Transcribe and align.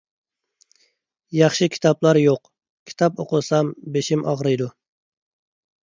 ياخشى 1.39 1.67
كىتابلار 1.77 2.21
يوق، 2.23 2.43
كىتاب 2.91 3.23
ئوقۇسام 3.25 3.73
بېشىم 3.99 4.29
ئاغرىيدۇ. 4.33 4.75